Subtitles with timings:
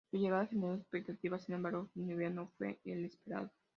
[0.09, 3.51] Su llegada generó expectativa, sin embargo, su nivel no fue el esperado.